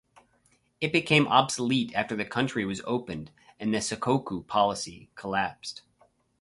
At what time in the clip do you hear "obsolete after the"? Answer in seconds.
1.27-2.25